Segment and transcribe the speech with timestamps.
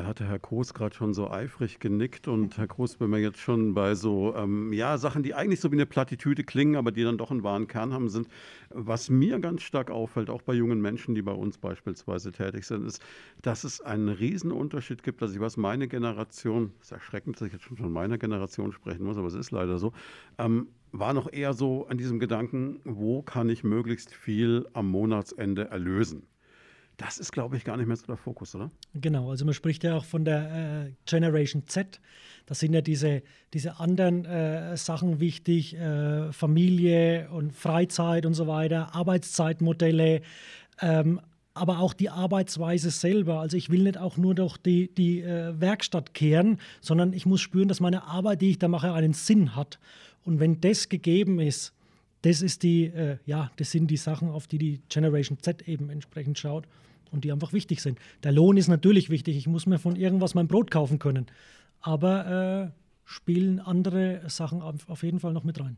[0.00, 3.38] Da hatte Herr Groß gerade schon so eifrig genickt und Herr Groß, wenn wir jetzt
[3.38, 7.02] schon bei so ähm, ja, Sachen, die eigentlich so wie eine Plattitüde klingen, aber die
[7.02, 8.26] dann doch einen wahren Kern haben, sind,
[8.70, 12.86] was mir ganz stark auffällt, auch bei jungen Menschen, die bei uns beispielsweise tätig sind,
[12.86, 13.02] ist,
[13.42, 15.20] dass es einen Riesenunterschied gibt.
[15.20, 18.72] dass ich weiß, meine Generation, es ist erschreckend, dass ich jetzt schon von meiner Generation
[18.72, 19.92] sprechen muss, aber es ist leider so,
[20.38, 25.68] ähm, war noch eher so an diesem Gedanken, wo kann ich möglichst viel am Monatsende
[25.68, 26.22] erlösen?
[27.00, 28.70] Das ist, glaube ich, gar nicht mehr so der Fokus, oder?
[28.92, 31.98] Genau, also man spricht ja auch von der äh, Generation Z.
[32.44, 33.22] Da sind ja diese,
[33.54, 40.20] diese anderen äh, Sachen wichtig, äh, Familie und Freizeit und so weiter, Arbeitszeitmodelle,
[40.82, 41.22] ähm,
[41.54, 43.40] aber auch die Arbeitsweise selber.
[43.40, 47.40] Also ich will nicht auch nur durch die, die äh, Werkstatt kehren, sondern ich muss
[47.40, 49.78] spüren, dass meine Arbeit, die ich da mache, einen Sinn hat.
[50.22, 51.72] Und wenn das gegeben ist,
[52.20, 55.88] das ist die, äh, ja, das sind die Sachen, auf die die Generation Z eben
[55.88, 56.66] entsprechend schaut
[57.10, 57.98] und die einfach wichtig sind.
[58.22, 59.36] Der Lohn ist natürlich wichtig.
[59.36, 61.26] Ich muss mir von irgendwas mein Brot kaufen können.
[61.80, 65.76] Aber äh, spielen andere Sachen auf jeden Fall noch mit rein.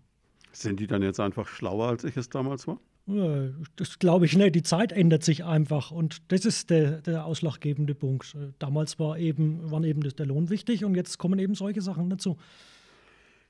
[0.53, 2.79] Sind die dann jetzt einfach schlauer, als ich es damals war?
[3.07, 4.55] Ja, das glaube ich nicht.
[4.55, 8.37] Die Zeit ändert sich einfach und das ist der, der ausschlaggebende Punkt.
[8.59, 12.37] Damals war eben, waren eben der Lohn wichtig und jetzt kommen eben solche Sachen dazu.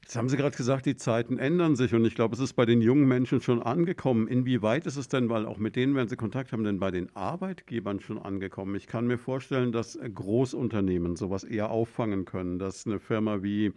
[0.02, 2.66] Jetzt haben Sie gerade gesagt, die Zeiten ändern sich und ich glaube, es ist bei
[2.66, 4.26] den jungen Menschen schon angekommen.
[4.26, 7.14] Inwieweit ist es denn, weil auch mit denen, wenn Sie Kontakt haben, denn bei den
[7.14, 8.74] Arbeitgebern schon angekommen?
[8.74, 13.72] Ich kann mir vorstellen, dass Großunternehmen sowas eher auffangen können, dass eine Firma wie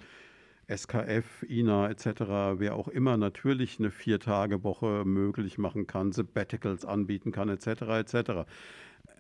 [0.68, 2.08] SKF, INA etc.,
[2.58, 7.68] wer auch immer natürlich eine Vier-Tage-Woche möglich machen kann, Sabbaticals anbieten kann etc.
[7.68, 8.32] etc.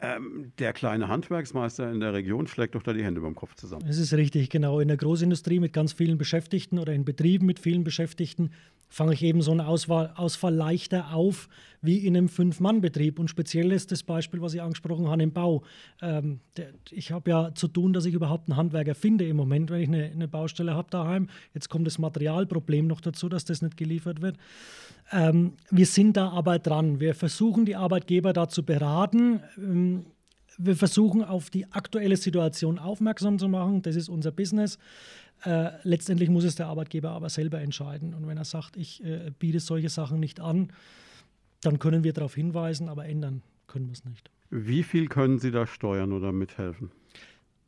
[0.01, 3.85] Ähm, der kleine Handwerksmeister in der Region schlägt doch da die Hände beim Kopf zusammen.
[3.88, 4.79] Das ist richtig, genau.
[4.79, 8.51] In der Großindustrie mit ganz vielen Beschäftigten oder in Betrieben mit vielen Beschäftigten
[8.89, 11.50] fange ich eben so einen Auswahl, Ausfall leichter auf
[11.81, 13.19] wie in einem Fünf-Mann-Betrieb.
[13.19, 15.64] Und speziell ist das Beispiel, was ich angesprochen habe, im Bau.
[16.02, 19.69] Ähm, der, ich habe ja zu tun, dass ich überhaupt einen Handwerker finde im Moment,
[19.69, 21.28] wenn ich eine, eine Baustelle habe daheim.
[21.53, 24.38] Jetzt kommt das Materialproblem noch dazu, dass das nicht geliefert wird.
[25.11, 27.00] Ähm, wir sind da aber dran.
[27.00, 29.41] Wir versuchen, die Arbeitgeber da zu beraten.
[29.57, 30.06] Ähm,
[30.57, 33.81] wir versuchen, auf die aktuelle Situation aufmerksam zu machen.
[33.81, 34.79] Das ist unser Business.
[35.45, 38.13] Äh, letztendlich muss es der Arbeitgeber aber selber entscheiden.
[38.13, 40.69] Und wenn er sagt, ich äh, biete solche Sachen nicht an,
[41.61, 44.29] dann können wir darauf hinweisen, aber ändern können wir es nicht.
[44.50, 46.91] Wie viel können Sie da steuern oder mithelfen?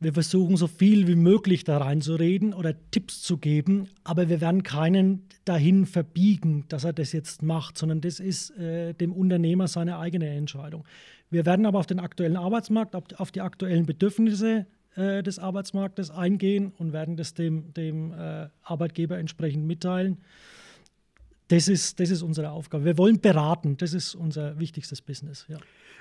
[0.00, 4.62] Wir versuchen so viel wie möglich da reinzureden oder Tipps zu geben, aber wir werden
[4.62, 9.98] keinen dahin verbiegen, dass er das jetzt macht, sondern das ist äh, dem Unternehmer seine
[9.98, 10.84] eigene Entscheidung.
[11.30, 14.66] Wir werden aber auf den aktuellen Arbeitsmarkt, auf die aktuellen Bedürfnisse
[14.98, 20.18] äh, des Arbeitsmarktes eingehen und werden das dem, dem äh, Arbeitgeber entsprechend mitteilen.
[21.48, 22.84] Das ist, das ist unsere Aufgabe.
[22.84, 25.46] Wir wollen beraten, das ist unser wichtigstes Business.
[25.48, 25.58] Ja.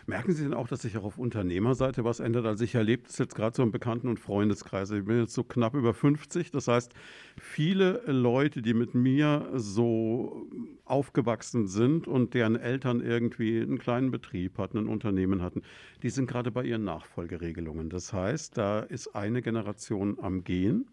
[0.07, 2.45] Merken Sie denn auch, dass sich auch auf Unternehmerseite was ändert?
[2.45, 4.89] Also ich erlebe das jetzt gerade so im Bekannten- und Freundeskreis.
[4.91, 6.49] Ich bin jetzt so knapp über 50.
[6.51, 6.93] Das heißt,
[7.37, 10.47] viele Leute, die mit mir so
[10.89, 15.61] aufgewachsen sind und deren Eltern irgendwie einen kleinen Betrieb hatten, ein Unternehmen hatten,
[16.03, 17.89] die sind gerade bei ihren Nachfolgeregelungen.
[17.89, 20.87] Das heißt, da ist eine Generation am Gehen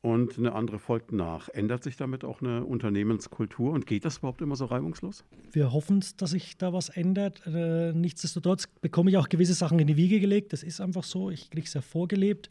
[0.00, 1.48] und eine andere folgt nach.
[1.48, 5.24] Ändert sich damit auch eine Unternehmenskultur und geht das überhaupt immer so reibungslos?
[5.50, 7.42] Wir hoffen, dass sich da was ändert.
[7.46, 10.52] Äh, nichtsdestotrotz bekomme ich auch gewisse Sachen in die Wiege gelegt.
[10.52, 11.30] Das ist einfach so.
[11.30, 12.48] Ich kriege es ja vorgelebt.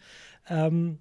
[0.49, 0.99] Ähm,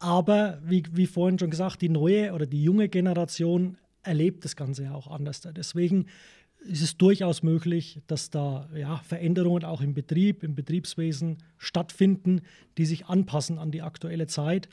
[0.00, 4.84] aber wie, wie vorhin schon gesagt, die neue oder die junge Generation erlebt das Ganze
[4.84, 5.40] ja auch anders.
[5.40, 6.06] Deswegen
[6.60, 12.42] ist es durchaus möglich, dass da ja, Veränderungen auch im Betrieb, im Betriebswesen stattfinden,
[12.78, 14.68] die sich anpassen an die aktuelle Zeit.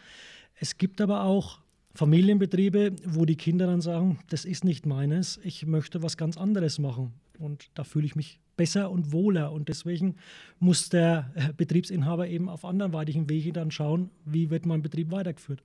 [0.60, 1.60] Es gibt aber auch
[1.94, 6.78] Familienbetriebe, wo die Kinder dann sagen, das ist nicht meines, ich möchte was ganz anderes
[6.78, 7.14] machen.
[7.40, 9.52] Und da fühle ich mich besser und wohler.
[9.52, 10.16] Und deswegen
[10.60, 15.64] muss der äh, Betriebsinhaber eben auf anderweitigen Wege dann schauen, wie wird mein Betrieb weitergeführt.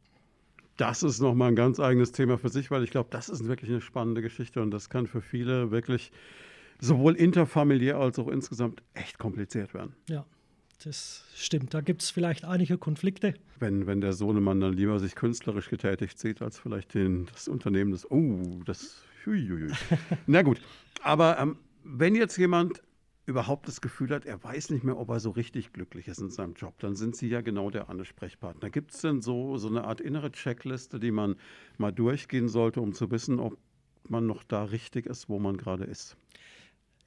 [0.82, 3.70] Das ist nochmal ein ganz eigenes Thema für sich, weil ich glaube, das ist wirklich
[3.70, 6.10] eine spannende Geschichte und das kann für viele wirklich
[6.80, 9.94] sowohl interfamiliär als auch insgesamt echt kompliziert werden.
[10.08, 10.26] Ja,
[10.82, 11.72] das stimmt.
[11.72, 13.34] Da gibt es vielleicht einige Konflikte.
[13.60, 17.92] Wenn, wenn der Sohnemann dann lieber sich künstlerisch getätigt sieht, als vielleicht den, das Unternehmen
[17.92, 19.70] des, oh, das, huiuiui.
[20.26, 20.60] Na gut,
[21.04, 22.82] aber ähm, wenn jetzt jemand
[23.32, 26.30] überhaupt das Gefühl hat, er weiß nicht mehr, ob er so richtig glücklich ist in
[26.30, 28.70] seinem Job, dann sind Sie ja genau der Ansprechpartner.
[28.70, 31.36] Gibt es denn so, so eine Art innere Checkliste, die man
[31.78, 33.56] mal durchgehen sollte, um zu wissen, ob
[34.08, 36.16] man noch da richtig ist, wo man gerade ist?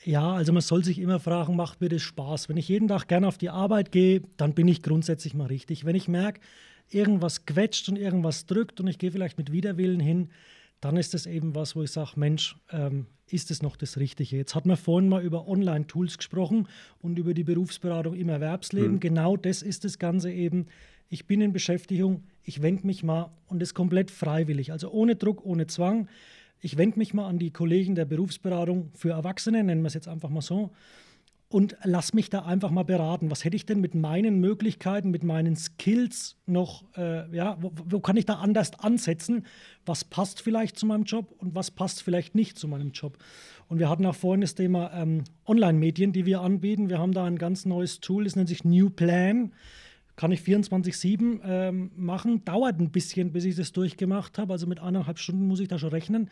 [0.04, 2.50] Ja, also man soll sich immer fragen, macht mir das Spaß?
[2.50, 5.86] Wenn ich jeden Tag gerne auf die Arbeit gehe, dann bin ich grundsätzlich mal richtig.
[5.86, 6.42] Wenn ich merke,
[6.89, 10.30] irgendwas quetscht und irgendwas drückt und ich gehe vielleicht mit Widerwillen hin,
[10.86, 14.38] dann ist es eben was, wo ich sage, Mensch, ähm, ist es noch das Richtige?
[14.38, 16.68] Jetzt hat man vorhin mal über Online-Tools gesprochen
[17.00, 18.94] und über die Berufsberatung im Erwerbsleben.
[18.94, 19.00] Mhm.
[19.00, 20.68] Genau das ist das Ganze eben.
[21.10, 25.44] Ich bin in Beschäftigung, ich wende mich mal und das komplett freiwillig, also ohne Druck,
[25.44, 26.08] ohne Zwang.
[26.62, 30.08] Ich wende mich mal an die Kollegen der Berufsberatung für Erwachsene, nennen wir es jetzt
[30.08, 30.70] einfach mal so,
[31.47, 33.30] und lass mich da einfach mal beraten.
[33.30, 38.00] Was hätte ich denn mit meinen Möglichkeiten, mit meinen Skills noch, äh, ja, wo, wo,
[38.00, 39.45] kann ich da anders ansetzen?
[39.86, 43.18] Was passt vielleicht zu meinem Job und was passt vielleicht nicht zu meinem Job?
[43.68, 46.89] Und wir hatten auch vorhin das Thema ähm, Online-Medien, die wir anbieten.
[46.89, 49.53] Wir haben da ein ganz neues Tool, das nennt sich New Plan.
[50.15, 52.44] Kann ich 24-7 ähm, machen.
[52.45, 54.53] Dauert ein bisschen, bis ich das durchgemacht habe.
[54.53, 56.30] Also mit eineinhalb Stunden muss ich da schon rechnen.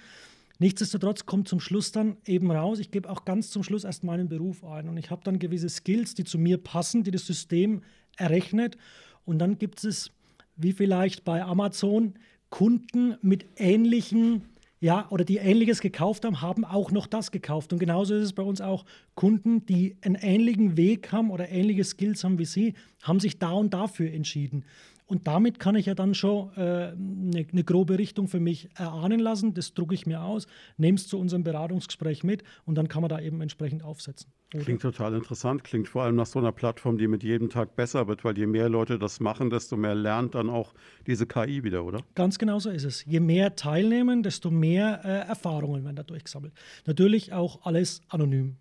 [0.59, 4.29] Nichtsdestotrotz kommt zum Schluss dann eben raus, ich gebe auch ganz zum Schluss erst meinen
[4.29, 7.81] Beruf ein und ich habe dann gewisse Skills, die zu mir passen, die das System
[8.17, 8.77] errechnet.
[9.25, 10.11] Und dann gibt es,
[10.55, 12.13] wie vielleicht bei Amazon,
[12.49, 14.43] Kunden mit ähnlichen
[14.83, 17.71] ja, oder die Ähnliches gekauft haben, haben auch noch das gekauft.
[17.71, 18.83] Und genauso ist es bei uns auch.
[19.15, 23.51] Kunden, die einen ähnlichen Weg haben oder ähnliche Skills haben wie Sie, haben sich da
[23.51, 24.65] und dafür entschieden.
[25.13, 28.71] Und damit kann ich ja dann schon eine äh, ne, ne grobe Richtung für mich
[28.73, 29.53] erahnen lassen.
[29.53, 33.09] Das drucke ich mir aus, nehme es zu unserem Beratungsgespräch mit und dann kann man
[33.09, 34.31] da eben entsprechend aufsetzen.
[34.55, 34.63] Oder?
[34.63, 38.07] Klingt total interessant, klingt vor allem nach so einer Plattform, die mit jedem Tag besser
[38.07, 40.73] wird, weil je mehr Leute das machen, desto mehr lernt dann auch
[41.05, 41.99] diese KI wieder, oder?
[42.15, 43.05] Ganz genau so ist es.
[43.05, 46.53] Je mehr teilnehmen, desto mehr äh, Erfahrungen werden dadurch gesammelt.
[46.87, 48.55] Natürlich auch alles anonym.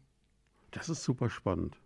[0.71, 1.79] Das ist super spannend.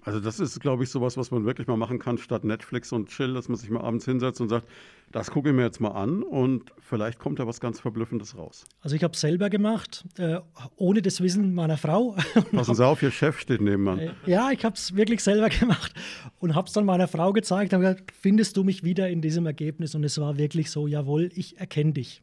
[0.00, 3.08] Also das ist, glaube ich, sowas, was man wirklich mal machen kann, statt Netflix und
[3.08, 4.66] Chill, dass man sich mal abends hinsetzt und sagt,
[5.12, 8.64] das gucke ich mir jetzt mal an und vielleicht kommt da was ganz Verblüffendes raus.
[8.80, 10.40] Also ich habe es selber gemacht, äh,
[10.76, 12.16] ohne das Wissen meiner Frau.
[12.52, 13.98] Passen Sie auf, Ihr Chef steht nebenan.
[13.98, 15.92] Äh, ja, ich habe es wirklich selber gemacht
[16.40, 19.46] und habe es dann meiner Frau gezeigt und gesagt, findest du mich wieder in diesem
[19.46, 19.94] Ergebnis?
[19.94, 22.22] Und es war wirklich so, jawohl, ich erkenne dich.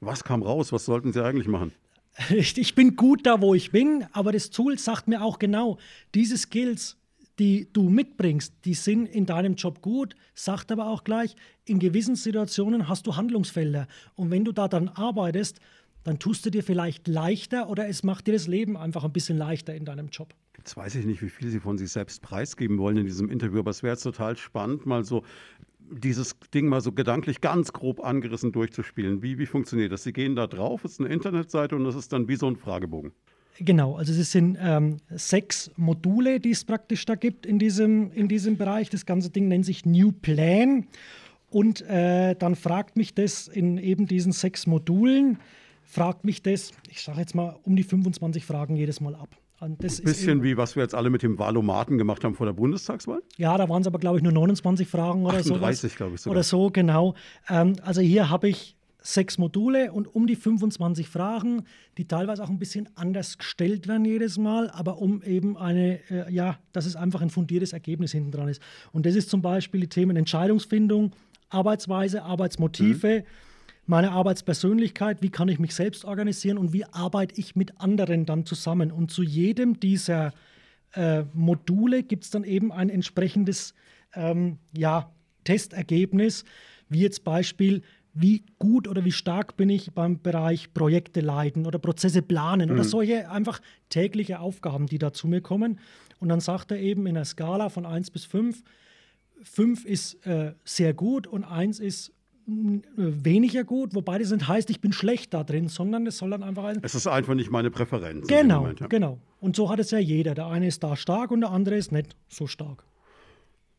[0.00, 0.72] Was kam raus?
[0.72, 1.72] Was sollten Sie eigentlich machen?
[2.30, 5.78] Ich bin gut da, wo ich bin, aber das Tool sagt mir auch genau,
[6.14, 6.97] diese Skills
[7.38, 12.16] die du mitbringst, die sind in deinem Job gut, sagt aber auch gleich, in gewissen
[12.16, 13.86] Situationen hast du Handlungsfelder.
[14.14, 15.60] Und wenn du da dann arbeitest,
[16.04, 19.36] dann tust du dir vielleicht leichter oder es macht dir das Leben einfach ein bisschen
[19.36, 20.34] leichter in deinem Job.
[20.56, 23.60] Jetzt weiß ich nicht, wie viel Sie von sich selbst preisgeben wollen in diesem Interview,
[23.60, 25.22] aber es wäre total spannend, mal so
[25.90, 29.22] dieses Ding mal so gedanklich ganz grob angerissen durchzuspielen.
[29.22, 30.02] Wie, wie funktioniert das?
[30.02, 32.56] Sie gehen da drauf, es ist eine Internetseite und das ist dann wie so ein
[32.56, 33.12] Fragebogen.
[33.60, 38.28] Genau, also es sind ähm, sechs Module, die es praktisch da gibt in diesem, in
[38.28, 38.88] diesem Bereich.
[38.90, 40.86] Das ganze Ding nennt sich New Plan.
[41.50, 45.38] Und äh, dann fragt mich das in eben diesen sechs Modulen,
[45.82, 49.30] fragt mich das, ich sage jetzt mal, um die 25 Fragen jedes Mal ab.
[49.60, 53.22] Ein bisschen wie was wir jetzt alle mit dem Wahlomaten gemacht haben vor der Bundestagswahl?
[53.38, 55.54] Ja, da waren es aber, glaube ich, nur 29 Fragen oder so.
[55.54, 56.20] 38, glaube ich.
[56.20, 56.36] Sogar.
[56.36, 57.14] Oder so, genau.
[57.48, 61.64] Ähm, also hier habe ich sechs Module und um die 25 Fragen,
[61.96, 66.32] die teilweise auch ein bisschen anders gestellt werden jedes Mal, aber um eben eine, äh,
[66.32, 68.60] ja, dass es einfach ein fundiertes Ergebnis hinten dran ist.
[68.92, 71.12] Und das ist zum Beispiel die Themen Entscheidungsfindung,
[71.48, 73.24] Arbeitsweise, Arbeitsmotive, mhm.
[73.86, 78.46] meine Arbeitspersönlichkeit, wie kann ich mich selbst organisieren und wie arbeite ich mit anderen dann
[78.46, 78.90] zusammen.
[78.90, 80.32] Und zu jedem dieser
[80.94, 83.74] äh, Module gibt es dann eben ein entsprechendes
[84.14, 85.10] ähm, ja,
[85.44, 86.44] Testergebnis,
[86.88, 87.82] wie jetzt Beispiel,
[88.20, 92.74] wie gut oder wie stark bin ich beim Bereich Projekte leiten oder Prozesse planen mhm.
[92.74, 95.78] oder solche einfach tägliche Aufgaben, die da zu mir kommen.
[96.20, 98.62] Und dann sagt er eben in einer Skala von 1 bis 5,
[99.42, 102.12] 5 ist äh, sehr gut und 1 ist
[102.48, 106.30] äh, weniger gut, wobei das nicht heißt, ich bin schlecht da drin, sondern es soll
[106.30, 106.78] dann einfach ein.
[106.82, 108.26] Es ist einfach nicht meine Präferenz.
[108.26, 108.86] Genau, Moment, ja.
[108.88, 109.18] genau.
[109.40, 110.34] Und so hat es ja jeder.
[110.34, 112.84] Der eine ist da stark und der andere ist nicht so stark.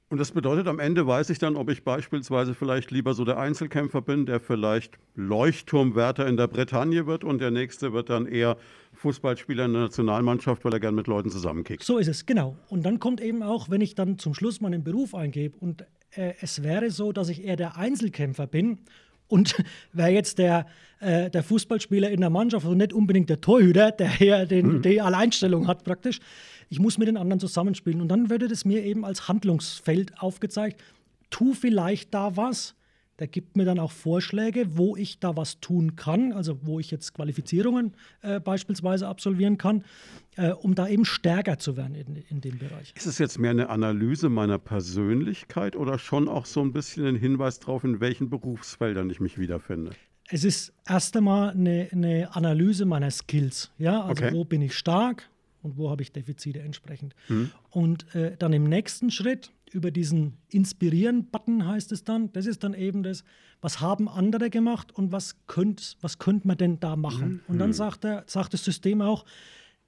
[0.09, 3.37] Und das bedeutet, am Ende weiß ich dann, ob ich beispielsweise vielleicht lieber so der
[3.37, 8.57] Einzelkämpfer bin, der vielleicht Leuchtturmwärter in der Bretagne wird und der nächste wird dann eher
[8.93, 11.83] Fußballspieler in der Nationalmannschaft, weil er gern mit Leuten zusammenkickt.
[11.83, 12.57] So ist es, genau.
[12.69, 15.85] Und dann kommt eben auch, wenn ich dann zum Schluss meinen Beruf eingebe und
[16.15, 18.79] äh, es wäre so, dass ich eher der Einzelkämpfer bin
[19.27, 19.63] und
[19.93, 20.65] wäre jetzt der,
[21.01, 24.81] äh, der Fußballspieler in der Mannschaft und nicht unbedingt der Torhüter, der hier den, mhm.
[24.81, 26.19] die Alleinstellung hat praktisch,
[26.69, 28.01] ich muss mit den anderen zusammenspielen.
[28.01, 30.81] Und dann würde das mir eben als Handlungsfeld aufgezeigt.
[31.29, 32.75] Tu vielleicht da was.
[33.19, 36.89] Der gibt mir dann auch Vorschläge, wo ich da was tun kann, also wo ich
[36.89, 39.83] jetzt Qualifizierungen äh, beispielsweise absolvieren kann,
[40.37, 42.93] äh, um da eben stärker zu werden in, in dem Bereich.
[42.95, 47.17] Ist es jetzt mehr eine Analyse meiner Persönlichkeit oder schon auch so ein bisschen ein
[47.17, 49.91] Hinweis darauf, in welchen Berufsfeldern ich mich wiederfinde?
[50.29, 53.71] Es ist erst einmal eine, eine Analyse meiner Skills.
[53.77, 54.33] Ja, also okay.
[54.33, 55.29] wo bin ich stark,
[55.61, 57.15] und wo habe ich Defizite entsprechend.
[57.27, 57.51] Mhm.
[57.69, 62.31] Und äh, dann im nächsten Schritt über diesen Inspirieren-Button heißt es dann.
[62.33, 63.23] Das ist dann eben das,
[63.61, 67.29] was haben andere gemacht und was könnt, was könnte man denn da machen?
[67.33, 67.41] Mhm.
[67.47, 69.25] Und dann sagt, er, sagt das System auch,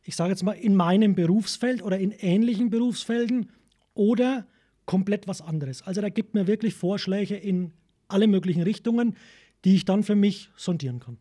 [0.04, 3.50] ich sage jetzt mal, in meinem Berufsfeld oder in ähnlichen Berufsfelden
[3.94, 4.46] oder
[4.86, 5.84] komplett was anderes.
[5.84, 7.72] Also da gibt mir wirklich Vorschläge in
[8.08, 9.16] alle möglichen Richtungen,
[9.64, 11.18] die ich dann für mich sondieren kann.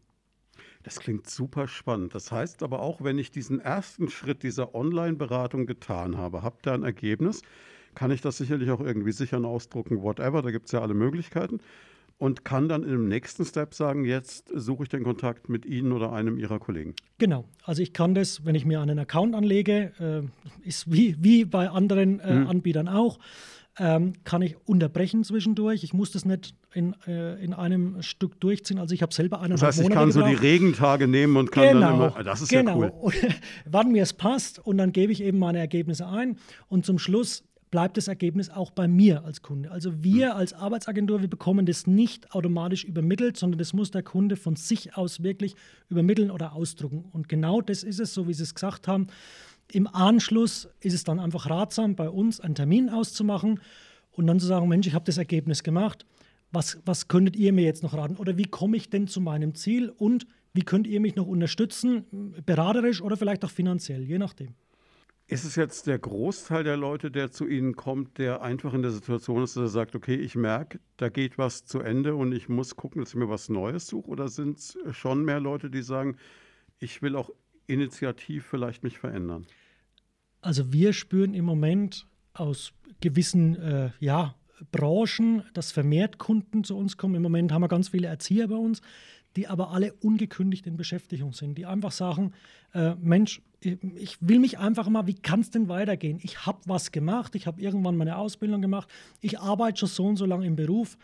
[0.82, 2.14] Das klingt super spannend.
[2.14, 6.75] Das heißt aber auch, wenn ich diesen ersten Schritt dieser Online-Beratung getan habe, habe da
[6.75, 7.42] ein Ergebnis,
[7.94, 11.60] kann ich das sicherlich auch irgendwie sichern, ausdrucken, whatever, da gibt es ja alle Möglichkeiten
[12.20, 16.12] und kann dann im nächsten Step sagen, jetzt suche ich den Kontakt mit Ihnen oder
[16.12, 16.94] einem Ihrer Kollegen.
[17.18, 21.46] Genau, also ich kann das, wenn ich mir einen Account anlege, äh, ist wie, wie
[21.46, 22.46] bei anderen mhm.
[22.46, 23.18] Anbietern auch,
[23.78, 25.82] ähm, kann ich unterbrechen zwischendurch.
[25.82, 28.78] Ich muss das nicht in, äh, in einem Stück durchziehen.
[28.78, 30.30] Also ich habe selber einen Das heißt, ich Monate kann gebraucht.
[30.30, 32.16] so die Regentage nehmen und kann genau, dann immer.
[32.16, 32.82] Ah, das ist genau.
[32.82, 33.12] ja cool.
[33.64, 36.36] wann mir es passt und dann gebe ich eben meine Ergebnisse ein
[36.68, 39.70] und zum Schluss bleibt das Ergebnis auch bei mir als Kunde.
[39.70, 40.36] Also wir hm.
[40.36, 44.96] als Arbeitsagentur, wir bekommen das nicht automatisch übermittelt, sondern das muss der Kunde von sich
[44.96, 45.54] aus wirklich
[45.88, 47.04] übermitteln oder ausdrucken.
[47.12, 49.06] Und genau das ist es, so wie Sie es gesagt haben.
[49.72, 53.60] Im Anschluss ist es dann einfach ratsam, bei uns einen Termin auszumachen
[54.12, 56.04] und dann zu sagen, Mensch, ich habe das Ergebnis gemacht.
[56.52, 58.16] Was, was könntet ihr mir jetzt noch raten?
[58.16, 59.90] Oder wie komme ich denn zu meinem Ziel?
[59.90, 64.54] Und wie könnt ihr mich noch unterstützen, beraterisch oder vielleicht auch finanziell, je nachdem.
[65.28, 68.90] Ist es jetzt der Großteil der Leute, der zu Ihnen kommt, der einfach in der
[68.90, 72.49] Situation ist, dass er sagt, okay, ich merke, da geht was zu Ende und ich
[72.49, 74.09] muss gucken, dass ich mir was Neues suche?
[74.09, 76.16] Oder sind es schon mehr Leute, die sagen,
[76.80, 77.30] ich will auch
[77.69, 79.47] initiativ vielleicht mich verändern?
[80.40, 84.35] Also wir spüren im Moment aus gewissen äh, ja,
[84.73, 87.14] Branchen, dass vermehrt Kunden zu uns kommen.
[87.14, 88.81] Im Moment haben wir ganz viele Erzieher bei uns,
[89.37, 92.33] die aber alle ungekündigt in Beschäftigung sind, die einfach sagen,
[92.75, 96.19] äh, Mensch, ich will mich einfach mal, wie kann es denn weitergehen?
[96.23, 98.88] Ich habe was gemacht, ich habe irgendwann meine Ausbildung gemacht,
[99.21, 100.97] ich arbeite schon so und so lange im Beruf,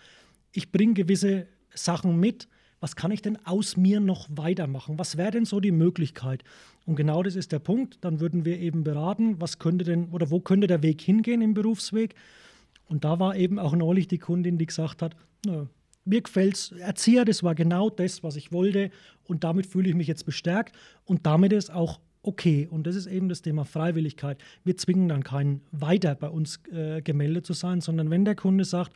[0.53, 2.49] ich bringe gewisse Sachen mit.
[2.81, 4.99] Was kann ich denn aus mir noch weitermachen?
[4.99, 6.45] Was wäre denn so die Möglichkeit?
[6.85, 7.99] Und genau das ist der Punkt.
[8.03, 11.55] Dann würden wir eben beraten, was könnte denn oder wo könnte der Weg hingehen im
[11.55, 12.15] Berufsweg?
[12.87, 15.67] Und da war eben auch neulich die Kundin, die gesagt hat, nö,
[16.07, 18.91] mir gefällt es, Erzieher, das war genau das, was ich wollte
[19.25, 22.69] und damit fühle ich mich jetzt bestärkt und damit ist auch okay.
[22.71, 24.39] Und das ist eben das Thema Freiwilligkeit.
[24.65, 28.65] Wir zwingen dann keinen weiter bei uns äh, gemeldet zu sein, sondern wenn der Kunde
[28.65, 28.93] sagt,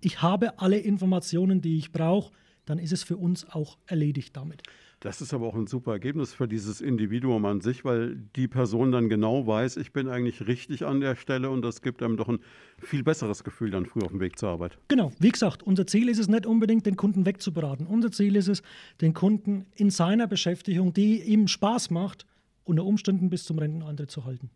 [0.00, 2.32] ich habe alle Informationen, die ich brauche,
[2.64, 4.62] dann ist es für uns auch erledigt damit.
[5.06, 8.90] Das ist aber auch ein super Ergebnis für dieses Individuum an sich, weil die Person
[8.90, 12.28] dann genau weiß, ich bin eigentlich richtig an der Stelle und das gibt einem doch
[12.28, 12.40] ein
[12.80, 14.78] viel besseres Gefühl dann früh auf dem Weg zur Arbeit.
[14.88, 17.86] Genau, wie gesagt, unser Ziel ist es nicht unbedingt, den Kunden wegzuberaten.
[17.86, 18.64] Unser Ziel ist es,
[19.00, 22.26] den Kunden in seiner Beschäftigung, die ihm Spaß macht,
[22.64, 24.50] unter Umständen bis zum Renteneintritt zu halten.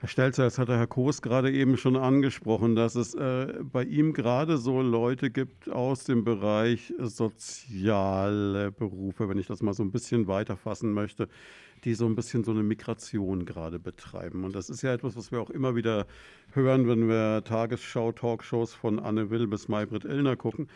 [0.00, 3.84] Herr Stelzer, das hat der Herr Koos gerade eben schon angesprochen, dass es äh, bei
[3.84, 9.82] ihm gerade so Leute gibt aus dem Bereich soziale Berufe, wenn ich das mal so
[9.82, 11.28] ein bisschen weiterfassen möchte,
[11.84, 14.44] die so ein bisschen so eine Migration gerade betreiben.
[14.44, 16.06] Und das ist ja etwas, was wir auch immer wieder
[16.52, 20.68] hören, wenn wir Tagesschau-Talkshows von Anne Will bis Maybrit Illner gucken,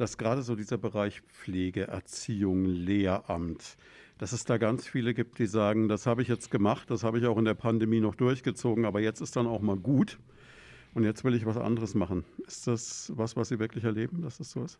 [0.00, 3.76] dass gerade so dieser Bereich Pflege, Erziehung, Lehramt,
[4.16, 7.18] dass es da ganz viele gibt, die sagen, das habe ich jetzt gemacht, das habe
[7.18, 10.18] ich auch in der Pandemie noch durchgezogen, aber jetzt ist dann auch mal gut
[10.94, 12.24] und jetzt will ich was anderes machen.
[12.46, 14.78] Ist das was, was Sie wirklich erleben, dass das so ist?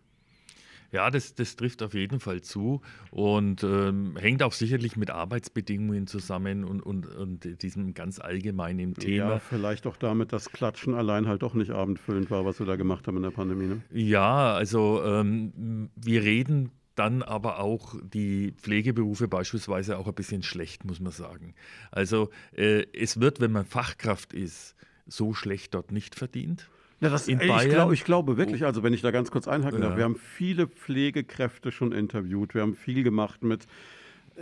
[0.92, 2.80] Ja, das, das trifft auf jeden Fall zu
[3.11, 9.30] und ähm, hängt auch sicherlich mit Arbeitsbedingungen zusammen und, und, und diesem ganz allgemeinen Thema.
[9.30, 12.76] Ja, vielleicht auch damit, dass Klatschen allein halt doch nicht abendfüllend war, was wir da
[12.76, 13.66] gemacht haben in der Pandemie.
[13.66, 13.82] Ne?
[13.92, 20.85] Ja, also ähm, wir reden dann aber auch die Pflegeberufe beispielsweise auch ein bisschen schlecht,
[20.85, 21.54] muss man sagen.
[21.90, 24.75] Also äh, es wird, wenn man Fachkraft ist,
[25.06, 26.68] so schlecht dort nicht verdient.
[27.00, 29.30] Ja, das, in ey, Bayern, ich, glaub, ich, glaube wirklich, also wenn ich da ganz
[29.30, 29.88] kurz einhaken ja.
[29.88, 33.66] darf, wir haben viele Pflegekräfte schon interviewt, wir haben viel gemacht mit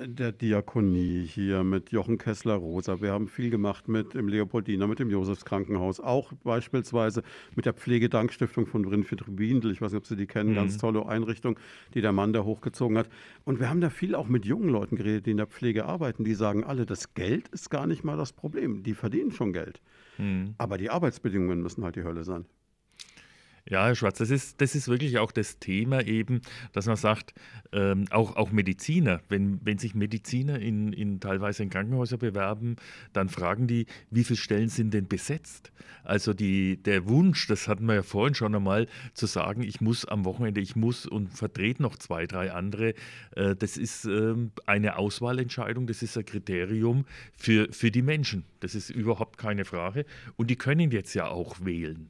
[0.06, 3.00] der Diakonie hier mit Jochen Kessler-Rosa.
[3.00, 7.22] Wir haben viel gemacht mit dem Leopoldiner, mit dem Josefskrankenhaus, auch beispielsweise
[7.56, 9.72] mit der Pflegedankstiftung von Winfried Windel.
[9.72, 10.56] Ich weiß nicht, ob Sie die kennen, mhm.
[10.56, 11.58] ganz tolle Einrichtung,
[11.94, 13.08] die der Mann da hochgezogen hat.
[13.44, 16.24] Und wir haben da viel auch mit jungen Leuten geredet, die in der Pflege arbeiten.
[16.24, 18.82] Die sagen alle, das Geld ist gar nicht mal das Problem.
[18.82, 19.80] Die verdienen schon Geld.
[20.18, 20.54] Mhm.
[20.58, 22.46] Aber die Arbeitsbedingungen müssen halt die Hölle sein.
[23.70, 26.40] Ja, Herr Schwarz, das ist, das ist wirklich auch das Thema eben,
[26.72, 27.34] dass man sagt,
[27.72, 32.76] ähm, auch, auch Mediziner, wenn, wenn sich Mediziner in, in teilweise in Krankenhäuser bewerben,
[33.12, 35.70] dann fragen die, wie viele Stellen sind denn besetzt?
[36.02, 40.06] Also die, der Wunsch, das hatten wir ja vorhin schon einmal, zu sagen, ich muss
[40.06, 42.94] am Wochenende, ich muss und vertrete noch zwei, drei andere,
[43.36, 47.04] äh, das ist ähm, eine Auswahlentscheidung, das ist ein Kriterium
[47.36, 48.44] für, für die Menschen.
[48.60, 50.06] Das ist überhaupt keine Frage.
[50.36, 52.08] Und die können jetzt ja auch wählen.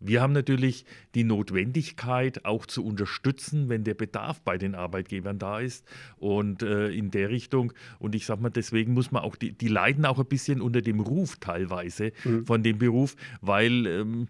[0.00, 5.58] Wir haben natürlich die Notwendigkeit, auch zu unterstützen, wenn der Bedarf bei den Arbeitgebern da
[5.58, 5.84] ist.
[6.16, 9.68] Und äh, in der Richtung, und ich sage mal, deswegen muss man auch, die, die
[9.68, 12.46] leiden auch ein bisschen unter dem Ruf teilweise mhm.
[12.46, 14.28] von dem Beruf, weil ähm,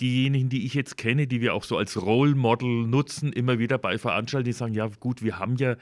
[0.00, 3.78] diejenigen, die ich jetzt kenne, die wir auch so als Role Model nutzen, immer wieder
[3.78, 5.76] bei Veranstaltungen, die sagen, ja gut, wir haben ja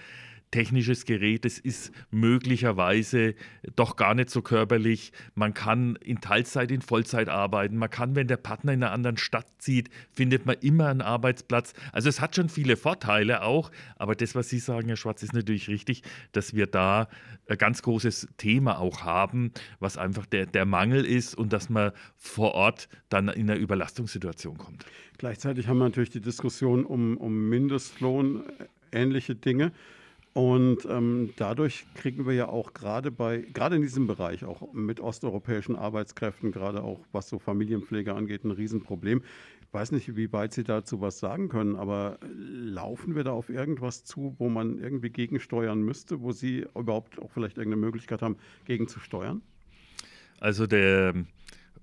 [0.50, 3.34] technisches Gerät, es ist möglicherweise
[3.76, 5.12] doch gar nicht so körperlich.
[5.34, 7.76] Man kann in Teilzeit, in Vollzeit arbeiten.
[7.76, 11.72] Man kann, wenn der Partner in einer anderen Stadt zieht, findet man immer einen Arbeitsplatz.
[11.92, 15.34] Also es hat schon viele Vorteile auch, aber das, was Sie sagen, Herr Schwarz, ist
[15.34, 16.02] natürlich richtig,
[16.32, 17.08] dass wir da
[17.48, 21.92] ein ganz großes Thema auch haben, was einfach der, der Mangel ist und dass man
[22.16, 24.84] vor Ort dann in eine Überlastungssituation kommt.
[25.18, 28.42] Gleichzeitig haben wir natürlich die Diskussion um, um Mindestlohn,
[28.92, 29.72] ähnliche Dinge.
[30.32, 35.00] Und ähm, dadurch kriegen wir ja auch gerade bei, gerade in diesem Bereich, auch mit
[35.00, 39.22] osteuropäischen Arbeitskräften, gerade auch was so Familienpflege angeht, ein Riesenproblem.
[39.60, 43.48] Ich weiß nicht, wie weit Sie dazu was sagen können, aber laufen wir da auf
[43.48, 48.36] irgendwas zu, wo man irgendwie gegensteuern müsste, wo Sie überhaupt auch vielleicht irgendeine Möglichkeit haben,
[48.66, 49.42] gegenzusteuern?
[50.38, 51.14] Also der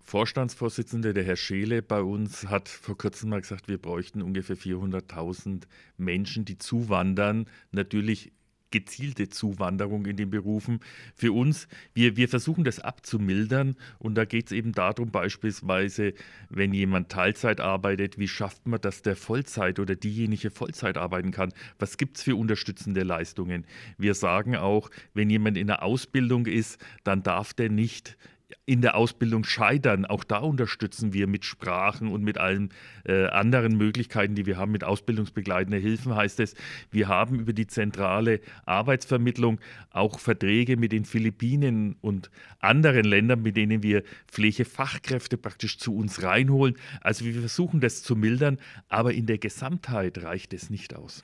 [0.07, 5.63] Vorstandsvorsitzende, der Herr Scheele bei uns, hat vor kurzem mal gesagt, wir bräuchten ungefähr 400.000
[5.97, 7.45] Menschen, die zuwandern.
[7.71, 8.31] Natürlich
[8.71, 10.79] gezielte Zuwanderung in den Berufen.
[11.15, 16.13] Für uns, wir, wir versuchen das abzumildern und da geht es eben darum, beispielsweise,
[16.49, 21.53] wenn jemand Teilzeit arbeitet, wie schafft man, dass der Vollzeit oder diejenige Vollzeit arbeiten kann?
[21.79, 23.65] Was gibt es für unterstützende Leistungen?
[23.97, 28.17] Wir sagen auch, wenn jemand in der Ausbildung ist, dann darf der nicht
[28.65, 30.05] in der Ausbildung scheitern.
[30.05, 32.69] Auch da unterstützen wir mit Sprachen und mit allen
[33.05, 36.55] äh, anderen Möglichkeiten, die wir haben, mit ausbildungsbegleitenden Hilfen heißt es.
[36.89, 43.57] Wir haben über die zentrale Arbeitsvermittlung auch Verträge mit den Philippinen und anderen Ländern, mit
[43.57, 46.77] denen wir Pflegefachkräfte praktisch zu uns reinholen.
[47.01, 51.23] Also wir versuchen das zu mildern, aber in der Gesamtheit reicht es nicht aus.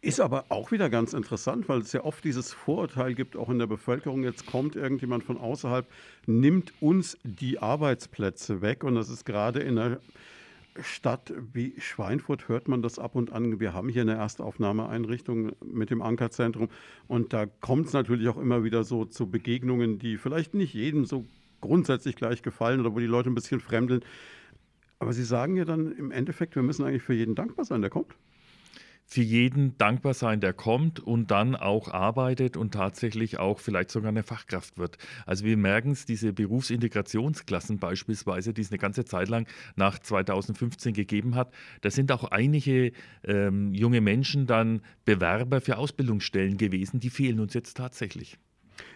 [0.00, 3.58] Ist aber auch wieder ganz interessant, weil es ja oft dieses Vorurteil gibt, auch in
[3.58, 5.86] der Bevölkerung, jetzt kommt irgendjemand von außerhalb,
[6.26, 8.84] nimmt uns die Arbeitsplätze weg.
[8.84, 9.98] Und das ist gerade in einer
[10.82, 13.60] Stadt wie Schweinfurt hört man das ab und an.
[13.60, 16.68] Wir haben hier eine Erstaufnahmeeinrichtung mit dem Ankerzentrum
[17.08, 21.04] und da kommt es natürlich auch immer wieder so zu Begegnungen, die vielleicht nicht jedem
[21.04, 21.24] so
[21.60, 24.04] grundsätzlich gleich gefallen oder wo die Leute ein bisschen fremdeln.
[24.98, 27.90] Aber Sie sagen ja dann im Endeffekt, wir müssen eigentlich für jeden dankbar sein, der
[27.90, 28.14] kommt
[29.06, 34.08] für jeden dankbar sein, der kommt und dann auch arbeitet und tatsächlich auch vielleicht sogar
[34.08, 34.98] eine Fachkraft wird.
[35.26, 40.92] Also wir merken es, diese Berufsintegrationsklassen beispielsweise, die es eine ganze Zeit lang nach 2015
[40.92, 42.92] gegeben hat, da sind auch einige
[43.22, 48.38] ähm, junge Menschen dann Bewerber für Ausbildungsstellen gewesen, die fehlen uns jetzt tatsächlich.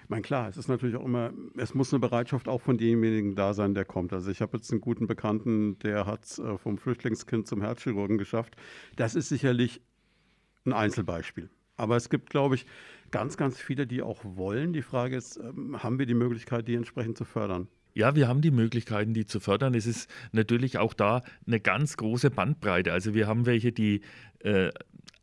[0.03, 3.37] Ich meine, klar, es ist natürlich auch immer, es muss eine Bereitschaft auch von demjenigen
[3.37, 4.13] da sein, der kommt.
[4.13, 8.19] Also ich habe jetzt einen guten Bekannten, der hat es äh, vom Flüchtlingskind zum Herzchirurgen
[8.19, 8.57] geschafft.
[8.97, 9.81] Das ist sicherlich
[10.65, 11.51] ein Einzelbeispiel.
[11.77, 12.67] Aber es gibt, glaube ich,
[13.11, 14.73] ganz, ganz viele, die auch wollen.
[14.73, 17.69] Die Frage ist, ähm, haben wir die Möglichkeit, die entsprechend zu fördern?
[17.95, 19.75] Ja, wir haben die Möglichkeiten, die zu fördern.
[19.75, 22.93] Es ist natürlich auch da eine ganz große Bandbreite.
[22.93, 24.03] Also wir haben welche, die
[24.41, 24.71] äh,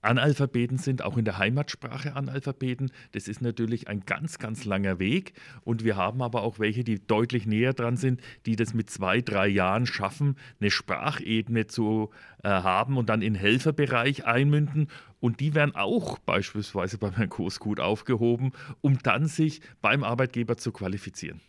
[0.01, 2.91] Analphabeten sind, auch in der Heimatsprache Analphabeten.
[3.11, 5.33] Das ist natürlich ein ganz, ganz langer Weg.
[5.63, 9.21] Und wir haben aber auch welche, die deutlich näher dran sind, die das mit zwei,
[9.21, 12.11] drei Jahren schaffen, eine Sprachebene zu
[12.43, 14.87] äh, haben und dann in Helferbereich einmünden.
[15.19, 18.51] Und die werden auch beispielsweise beim Herrn Kurs gut aufgehoben,
[18.81, 21.41] um dann sich beim Arbeitgeber zu qualifizieren.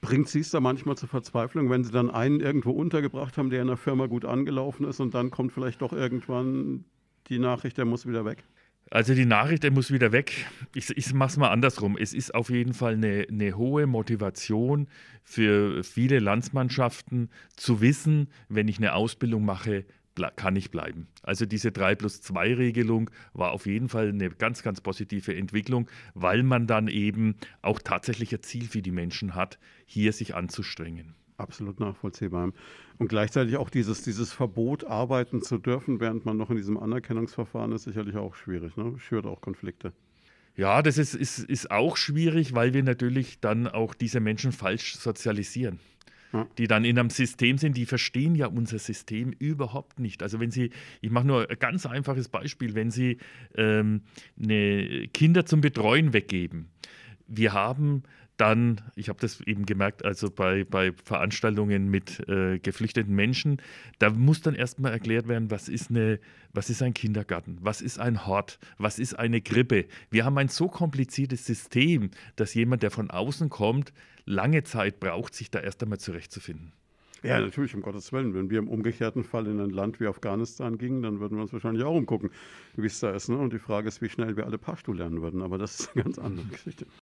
[0.00, 3.62] Bringt Sie es da manchmal zur Verzweiflung, wenn Sie dann einen irgendwo untergebracht haben, der
[3.62, 6.84] in der Firma gut angelaufen ist und dann kommt vielleicht doch irgendwann
[7.28, 8.44] die Nachricht, der muss wieder weg?
[8.90, 10.46] Also die Nachricht, er muss wieder weg.
[10.74, 11.96] Ich, ich mache es mal andersrum.
[11.98, 14.86] Es ist auf jeden Fall eine, eine, hohe Motivation
[15.24, 19.84] für viele Landsmannschaften zu wissen, wenn ich eine Ausbildung mache,
[20.36, 21.06] kann ich bleiben.
[21.22, 25.88] Also diese 3 plus 2 Regelung war auf jeden Fall eine ganz, ganz positive Entwicklung,
[26.14, 31.14] weil man dann eben auch tatsächlich ein Ziel für die Menschen hat, hier sich anzustrengen.
[31.38, 32.52] Absolut nachvollziehbar.
[32.98, 37.72] Und gleichzeitig auch dieses, dieses Verbot, arbeiten zu dürfen, während man noch in diesem Anerkennungsverfahren
[37.72, 38.76] ist, sicherlich auch schwierig.
[38.76, 38.98] Ne?
[38.98, 39.92] Schürt auch Konflikte.
[40.56, 44.96] Ja, das ist, ist, ist auch schwierig, weil wir natürlich dann auch diese Menschen falsch
[44.96, 45.80] sozialisieren.
[46.58, 50.22] Die dann in einem System sind, die verstehen ja unser System überhaupt nicht.
[50.22, 53.18] Also wenn Sie, ich mache nur ein ganz einfaches Beispiel, wenn Sie
[53.56, 54.02] ähm,
[55.12, 56.68] Kinder zum Betreuen weggeben.
[57.28, 58.02] Wir haben
[58.36, 63.62] dann, ich habe das eben gemerkt, also bei, bei Veranstaltungen mit äh, geflüchteten Menschen,
[63.98, 66.20] da muss dann erstmal erklärt werden, was ist, eine,
[66.52, 69.86] was ist ein Kindergarten, was ist ein Hort, was ist eine Krippe.
[70.10, 73.92] Wir haben ein so kompliziertes System, dass jemand, der von außen kommt,
[74.26, 76.72] lange Zeit braucht, sich da erst einmal zurechtzufinden.
[77.22, 78.34] Ja, natürlich, um Gottes Willen.
[78.34, 81.52] Wenn wir im umgekehrten Fall in ein Land wie Afghanistan gingen, dann würden wir uns
[81.52, 82.30] wahrscheinlich auch umgucken,
[82.76, 83.28] wie es da ist.
[83.28, 83.36] Ne?
[83.36, 85.42] Und die Frage ist, wie schnell wir alle Pashto lernen würden.
[85.42, 86.86] Aber das ist eine ganz andere Geschichte.